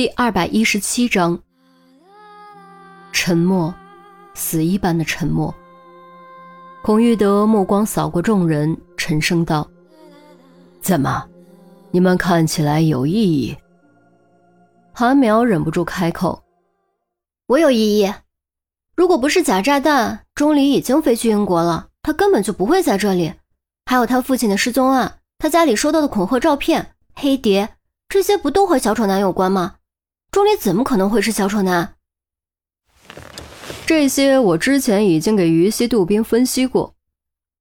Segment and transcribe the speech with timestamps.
[0.00, 1.38] 第二百一十七章，
[3.12, 3.74] 沉默，
[4.32, 5.54] 死一般的沉默。
[6.82, 9.68] 孔玉德目光扫过众人，沉声道
[10.80, 11.28] ：“怎么，
[11.90, 13.54] 你们看起来有异议？”
[14.90, 16.42] 韩苗忍不住开口
[17.46, 18.10] ：“我有异议。
[18.96, 23.34] 如果不是假炸弹，钟离已经飞去英国了，他根本就不会在这里。
[23.84, 27.76] 还有他父亲的失踪案，他家里收到的恐吓照片，黑碟，
[28.08, 29.74] 这些不都和小丑男有关吗？”
[30.30, 31.96] 钟离怎么可能会是小丑男？
[33.84, 36.94] 这些我之前已经给于西杜宾分析过。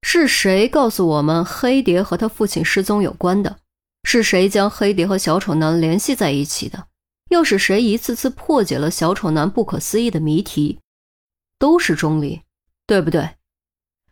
[0.01, 3.57] 是谁告诉我们黑蝶和他父亲失踪有关的？
[4.03, 6.87] 是谁将黑蝶和小丑男联系在一起的？
[7.29, 10.79] 又是谁一次次破解了小丑男不可思议的谜题？
[11.57, 12.41] 都是钟离，
[12.88, 13.31] 对不对？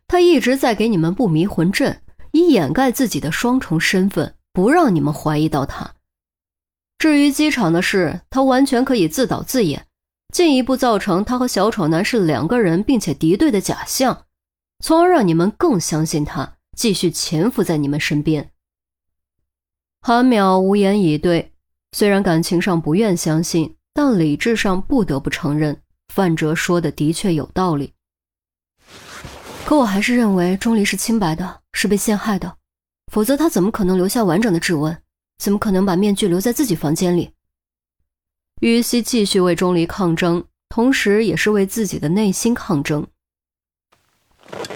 [0.08, 2.02] 他一直在给你们布迷魂阵，
[2.32, 5.94] 以掩盖自己的双重身份，不让你们怀疑到他。
[6.98, 9.86] 至于机场的事，他完全可以自导自演，
[10.34, 14.26] 进一步造成他和小丑男是两个人并且敌对的假象，
[14.84, 18.52] 从而让你们更相信他，继续潜伏在你们身边。
[20.02, 21.54] 韩淼无言以对，
[21.92, 25.82] 虽然感情上不愿相信，但理智上不得不承认，
[26.14, 27.94] 范哲说的的确有道理。
[29.66, 32.58] 可我还是认为钟离是清白的，是被陷害的，
[33.12, 34.98] 否则他怎么可能留下完整的指纹？
[35.38, 37.32] 怎么可能把面具留在自己房间里？
[38.62, 43.06] 于西继续为钟离抗争，同时也是为自己的内心抗争。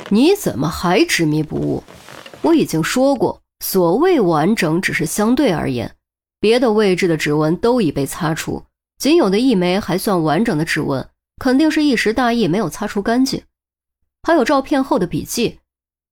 [0.09, 1.83] 你怎么还执迷不悟？
[2.41, 5.95] 我已经说过，所谓完整只是相对而言，
[6.39, 8.63] 别的位置的指纹都已被擦除，
[8.97, 13.41] 仅有的一枚还算完整的指纹，肯定是一时大意没有擦除干净。
[14.23, 15.59] 还有照片后的笔记，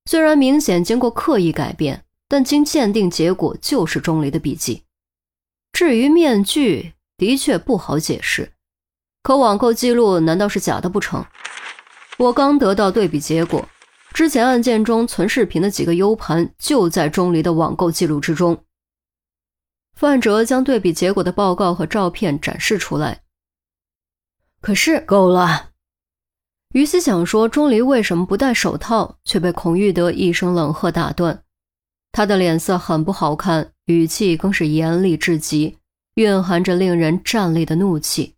[0.06, 2.04] 虽然明显经过刻意改变。
[2.30, 4.84] 但经鉴定，结果就是钟离的笔迹。
[5.72, 8.52] 至于面具，的确不好解释。
[9.24, 11.26] 可网购记录难道是假的不成？
[12.18, 13.68] 我刚得到对比结果，
[14.14, 18.64] 之前案件中存视频的几个 U 盘就在钟离的网购记录之中。
[19.96, 23.22] 范哲将对比结果的报告和照片展示出来。
[24.60, 25.70] 可是够了。
[26.74, 31.42] 于西想说钟离为什么不戴手套，却被孔玉德一声冷喝打断。
[32.12, 35.78] 他的脸色很不好看，语气更是严厉至极，
[36.14, 38.34] 蕴含着令人战栗的怒气。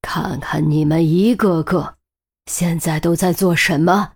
[0.00, 1.96] 看看你们一个个，
[2.46, 4.12] 现在都在做什么？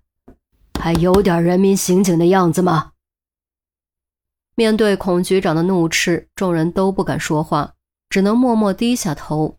[0.81, 2.93] 还有点人民刑警的样子吗？
[4.55, 7.75] 面对孔局长的怒斥，众人都不敢说话，
[8.09, 9.59] 只能默默低下头。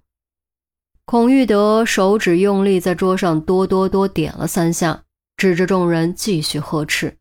[1.05, 5.03] 孔玉德手指用力在桌上哆哆哆点了三下，
[5.37, 7.17] 指着众人继续呵斥。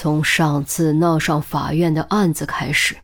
[0.00, 2.98] 从上次闹上法院的案子开始，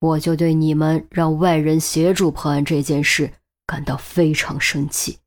[0.00, 3.34] 我就对你们让外人协助破案这件事
[3.64, 5.20] 感到非常生气。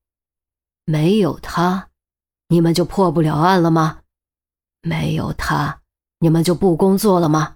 [0.83, 1.87] 没有他，
[2.49, 3.99] 你们就破不了案了吗？
[4.81, 5.79] 没有他，
[6.19, 7.55] 你们就不工作了吗？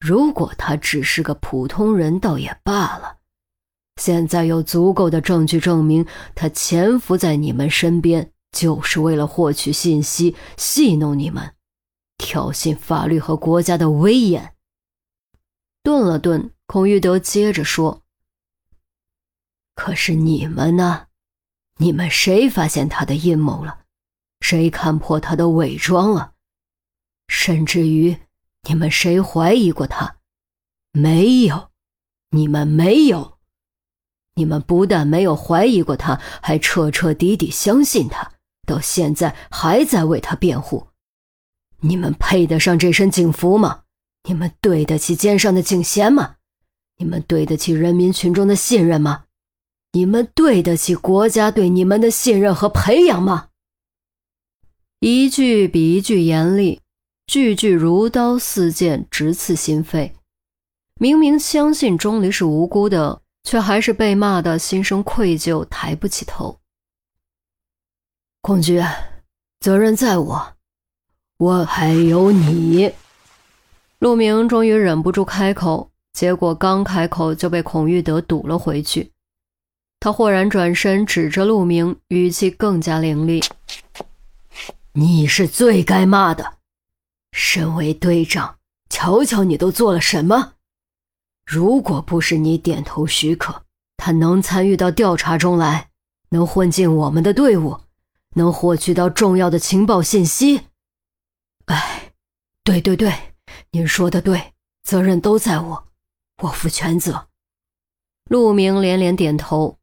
[0.00, 3.18] 如果他只是个普通人，倒也罢了。
[4.02, 6.04] 现在有足够的证据证明，
[6.34, 11.54] 他潜伏在你们身边，就是为了获取信息，戏弄你们。
[12.18, 14.54] 挑衅法律和国家的威严。
[15.82, 18.02] 顿了顿，孔玉德接着说
[19.74, 21.06] ：“可是你们呢？
[21.76, 23.84] 你们谁发现他的阴谋了？
[24.40, 26.34] 谁看破他的伪装了？
[27.28, 28.18] 甚至于，
[28.68, 30.16] 你们谁怀疑过他？
[30.92, 31.70] 没有，
[32.30, 33.38] 你们没有。
[34.34, 38.32] 你们不但没有怀疑过他，还彻彻底底相信他，
[38.66, 40.87] 到现在还在为他辩护。”
[41.80, 43.82] 你们配得上这身警服吗？
[44.24, 46.36] 你们对得起肩上的警衔吗？
[46.96, 49.24] 你们对得起人民群众的信任吗？
[49.92, 53.48] 你们对得起国家对你们的信任和培养吗？
[55.00, 56.80] 一句比一句严厉，
[57.26, 60.12] 句句如刀似剑，直刺心扉。
[61.00, 66.58] 明明相信钟离是无辜的，却还是被骂的心生愧疚，抬不起头。
[68.42, 68.82] 孔局，
[69.60, 70.57] 责任在我。
[71.38, 72.90] 我还有你，
[74.00, 79.12] 陆明终于忍不住开口，结果刚开口就被孔玉德堵了回去。
[80.00, 83.40] 他豁然转身，指着陆明，语气更加凌厉
[84.94, 86.54] ：“你是最该骂的！
[87.30, 88.56] 身为队长，
[88.90, 90.54] 瞧瞧你都做了什么！
[91.46, 93.62] 如果不是你点头许可，
[93.96, 95.90] 他能参与到调查中来，
[96.30, 97.78] 能混进我们的队伍，
[98.34, 100.62] 能获取到重要的情报信息。”
[101.68, 102.12] 哎，
[102.64, 103.12] 对对对，
[103.70, 105.84] 您说的对，责任都在我，
[106.42, 107.28] 我负全责，
[108.24, 109.78] 陆明连连点头：“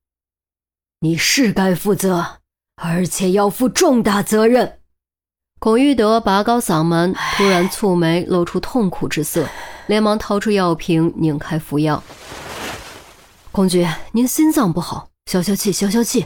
[1.01, 2.41] 你是该负责，
[2.75, 4.79] 而且要负重大责任。”
[5.59, 9.47] 孔玉德拔高嗓门，突然蹙眉，露出痛苦之色，
[9.87, 12.03] 连忙掏出药瓶，拧开服药。
[13.51, 16.25] 孔局，您心脏不好，消消气，消消气，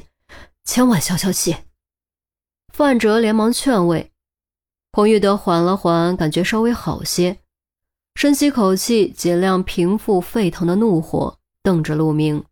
[0.64, 1.58] 千万消消气。
[2.74, 4.09] 范哲连忙劝慰。
[4.91, 7.39] 孔玉德缓了缓，感觉稍微好些，
[8.15, 12.44] 深吸口气，尽量平复沸腾的怒火，瞪着陆明：“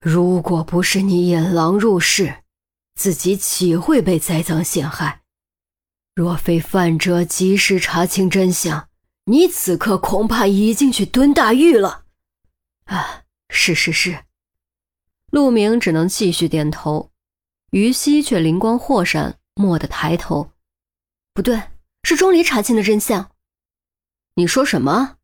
[0.00, 2.42] 如果不是你引狼入室，
[2.94, 5.22] 自己岂会被栽赃陷害？”
[6.14, 8.88] 若非范哲及时查清真相，
[9.24, 12.04] 你此刻恐怕已经去蹲大狱了。
[12.84, 14.24] 啊，是是是。
[15.30, 17.10] 陆明只能继续点头，
[17.70, 20.50] 于西却灵光豁闪，蓦地抬头
[21.34, 21.62] ：“不对，
[22.04, 23.30] 是钟离查清的真相。”
[24.36, 25.16] 你说什么？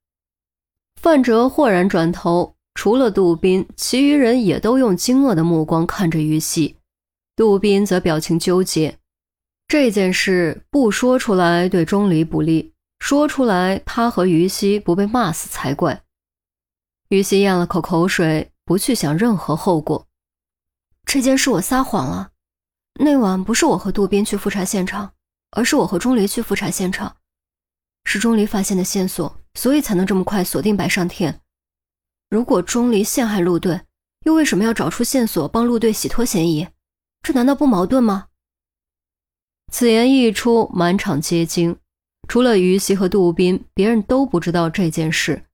[1.00, 6.76] 范哲豁然转头，除了杜宾，其余人也都用惊愕的目光看着于西，
[7.36, 8.98] 杜宾则表情纠结。
[9.66, 16.02] 这件事不说出来对钟离不利，说出来他和于西不被骂死才怪。
[17.10, 20.06] 于西咽了口口水，不去想任何后果。
[21.04, 22.32] 这件事我撒谎了，
[23.00, 25.12] 那晚不是我和杜宾去复查现场，
[25.50, 27.16] 而是我和钟离去复查现场，
[28.04, 31.40] 是钟离发现的线索，所以才能这么快锁定白上天。
[32.30, 33.80] 如果钟离陷害陆队，
[34.24, 36.68] 又为什么要找出线索帮陆队洗脱嫌疑？
[37.22, 38.26] 这难道不矛盾吗？
[39.72, 41.76] 此言一出，满场皆惊。
[42.26, 45.44] 除了于西和杜斌，别人都不知道这件事。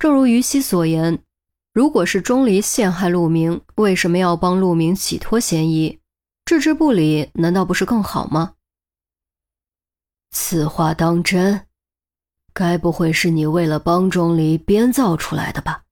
[0.00, 1.18] 正如于西所言，
[1.72, 6.00] 如果是钟离陷害陆明，为什么要帮陆明洗脱嫌疑？
[6.44, 8.54] 置之不理，难道不是更好吗？
[10.38, 11.66] 此话当真？
[12.52, 15.84] 该不会是你为了帮钟离编造出来的吧？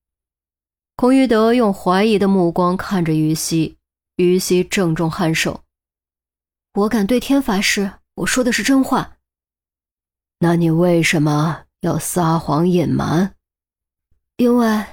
[0.96, 3.79] 孔玉德用怀疑的目光看着于西，
[4.17, 5.64] 于西郑重颔首。
[6.75, 9.17] 我敢对天发誓，我说的是真话。
[10.41, 13.35] 那你为什么要撒谎隐瞒？
[14.37, 14.85] 因为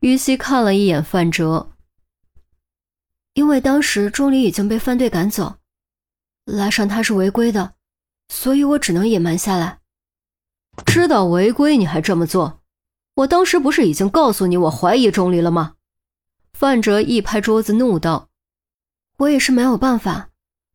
[0.00, 1.70] 于西看了一眼范哲，
[3.32, 5.56] 因为当时钟离已经被范队赶走，
[6.44, 7.72] 拉上他是违规的，
[8.28, 9.80] 所以我只能隐瞒下来。
[10.84, 12.60] 知道违规你还这么做？
[13.14, 15.76] 我当时不是已经告诉你我怀疑钟离了吗？
[16.52, 18.28] 范哲一拍桌子怒道
[19.18, 20.30] ：“我也是没有办法。”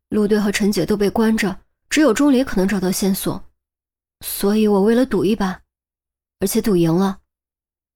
[0.09, 1.59] 陆队和陈姐都被关着，
[1.89, 3.43] 只有钟离可能找到线索，
[4.25, 5.61] 所以我为了赌一把，
[6.39, 7.19] 而且赌赢了，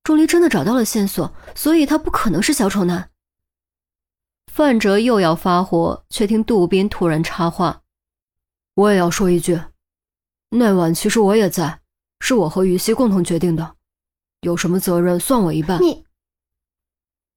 [0.04, 3.10] 钟离真的找到了线索，所以他不可能是小丑男。
[4.52, 7.82] 范哲又要发火，却听杜宾突然插话
[8.76, 9.60] ：“我也要说一句，
[10.50, 11.80] 那晚其实我也在，
[12.20, 13.76] 是我和于西共同决定的，
[14.42, 16.06] 有什么责任算我一半。”你，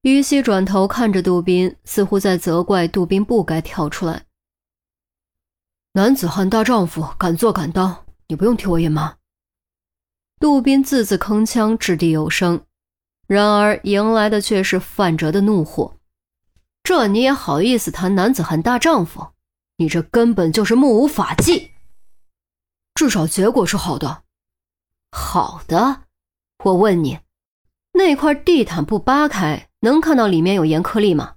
[0.02, 4.24] 于西转头看着杜宾，似乎在责怪杜宾不该跳出来。
[5.92, 9.16] 男子汉大丈夫，敢做敢当，你不用替我隐瞒。
[10.40, 12.64] 杜宾字字铿锵，掷地有声，
[13.28, 15.96] 然而迎来的却是范哲的怒火。
[16.82, 19.28] 这你也好意思谈男子汉大丈夫？
[19.78, 21.72] 你这根本就是目无法纪。
[22.94, 24.24] 至少结果是好的。
[25.10, 26.02] 好的？
[26.64, 27.20] 我问你，
[27.92, 31.36] 那块地毯不扒开，能看到里面有盐颗粒吗？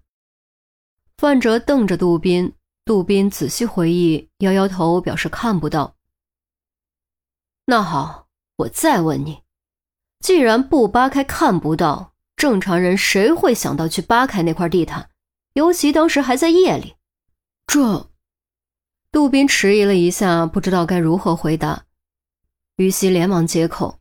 [1.17, 2.53] 范哲瞪着杜宾。
[2.83, 5.95] 杜宾仔细回忆，摇摇头，表示看不到。
[7.65, 8.27] 那好，
[8.57, 9.43] 我再问你，
[10.19, 15.11] 既然不扒开看不到，正常人谁会想到去扒开那块地毯？
[15.53, 16.95] 尤其当时还在夜里。
[17.67, 18.10] 这，
[19.11, 21.85] 杜宾迟疑了一下，不知道该如何回答。
[22.77, 23.99] 于西连忙接口：“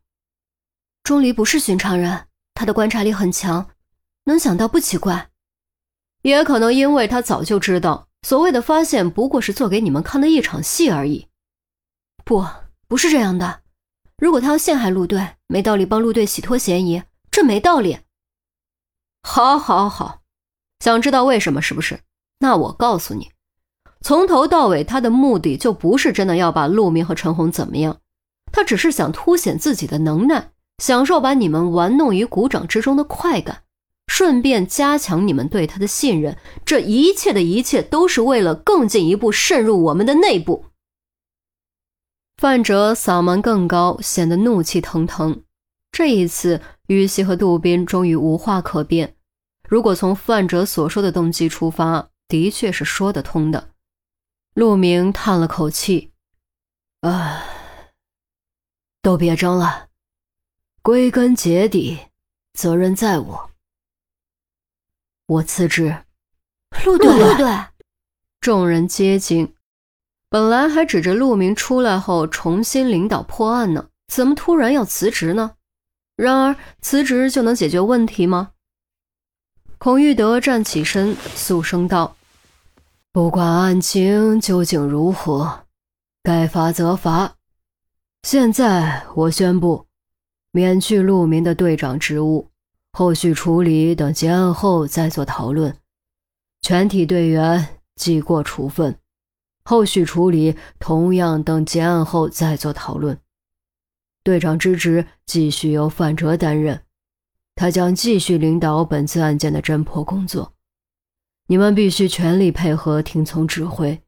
[1.02, 3.70] 钟离不是寻常人，他的观察力很强，
[4.24, 5.30] 能想到不奇怪。
[6.22, 11.26] 也可能因为他早就知道。”所谓的发现不过是做给你们看的一场戏而已，
[12.22, 12.46] 不，
[12.86, 13.62] 不是这样的。
[14.18, 18.00] 如果他要陷害陆队，没道理帮陆队洗脱嫌疑，这没道理。
[19.22, 20.20] 好，好，好，
[20.80, 22.00] 想知道为什么是不是？
[22.40, 23.32] 那我告诉你，
[24.02, 27.98] 从头到尾他的目的就不是真的要把陆明和陈红怎么样，
[28.50, 33.62] 他只是想凸显自己的能耐，享受把你们玩弄于股掌之中的快感。
[34.06, 40.64] 顺便加强你们对他的信任，这一切的一切都是为了更进一步渗入我们的内部。
[42.36, 45.42] 范哲嗓门更高，显得怒气腾腾。
[45.92, 49.14] 这一次，于西和杜宾终于无话可辩。
[49.68, 53.69] 如果从范哲所说的动机出发，的确是说得通的。
[54.60, 56.12] 陆明叹了口气
[57.00, 57.46] ：“唉，
[59.00, 59.88] 都别争了，
[60.82, 61.98] 归根结底，
[62.52, 63.50] 责任在我。”
[65.24, 66.04] 我辞职。
[66.84, 67.68] 陆队，陆队，
[68.42, 69.54] 众人皆惊。
[70.28, 75.56] 本来还指着陆明出来后重新领导破案呢，怎么突然要辞职呢？
[76.16, 78.50] 然而辞职就能解决问题吗？
[79.78, 82.14] 孔玉德站起身，肃声道
[83.12, 85.66] ：“不管案情究竟如何，
[86.22, 87.34] 该罚则罚。
[88.22, 89.86] 现在我宣布，
[90.52, 92.50] 免去陆明的队长职务，
[92.92, 95.76] 后续处理等结案后再做讨论。
[96.62, 98.96] 全体队员记过处分。”
[99.64, 103.18] 后续处理同样等结案后再做讨论。
[104.22, 106.80] 队长之职继续由范哲担任，
[107.56, 110.54] 他将继续领导本次案件的侦破工作。
[111.50, 114.00] 你们必须全力配合，听从指挥。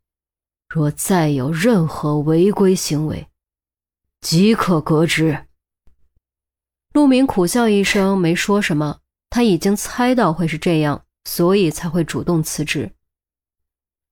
[0.68, 3.26] 若再有任何违规行为，
[4.20, 5.49] 即可革职。
[6.92, 9.00] 陆明苦笑一声，没说什么。
[9.28, 12.92] 他已经猜到会是这样，所以才会主动辞职。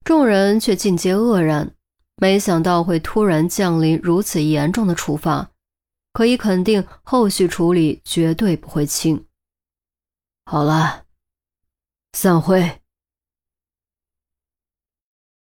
[0.05, 1.77] 众人却尽皆愕然，
[2.17, 5.53] 没想到会突然降临如此严重的处罚，
[6.13, 9.25] 可以肯定后续处理绝对不会轻。
[10.47, 11.05] 好了，
[12.13, 12.80] 散会。